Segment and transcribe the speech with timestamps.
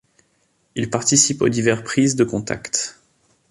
[0.73, 2.97] Il participe aux divers prises de contacts.